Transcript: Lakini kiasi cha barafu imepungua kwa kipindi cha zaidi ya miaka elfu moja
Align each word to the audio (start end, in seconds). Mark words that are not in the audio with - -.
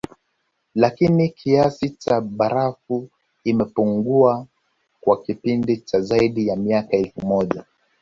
Lakini 0.75 1.29
kiasi 1.29 1.89
cha 1.89 2.21
barafu 2.21 3.09
imepungua 3.43 4.47
kwa 5.01 5.21
kipindi 5.21 5.77
cha 5.77 6.01
zaidi 6.01 6.47
ya 6.47 6.55
miaka 6.55 6.97
elfu 6.97 7.25
moja 7.27 7.65